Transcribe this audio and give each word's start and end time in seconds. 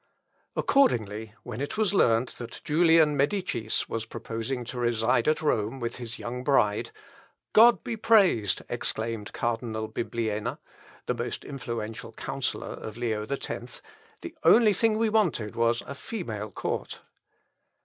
Accordingly, 0.55 1.35
when 1.43 1.61
it 1.61 1.77
was 1.77 1.93
learned 1.93 2.29
that 2.39 2.61
Julian 2.63 3.15
Medicis 3.15 3.87
was 3.87 4.07
proposing 4.07 4.63
to 4.65 4.79
reside 4.79 5.27
at 5.27 5.43
Rome 5.43 5.79
with 5.79 5.97
his 5.97 6.17
young 6.17 6.43
bride, 6.43 6.89
"God 7.53 7.83
be 7.83 7.95
praised," 7.95 8.63
exclaimed 8.67 9.31
Cardinal 9.31 9.87
Bibliena, 9.87 10.57
the 11.05 11.13
most 11.13 11.45
influential 11.45 12.13
counsellor 12.13 12.73
of 12.73 12.97
Leo 12.97 13.27
X, 13.27 13.83
"the 14.21 14.35
only 14.43 14.73
thing 14.73 14.97
we 14.97 15.09
wanted 15.09 15.55
was 15.55 15.81
a 15.83 15.93
female 15.93 16.49
court." 16.51 17.01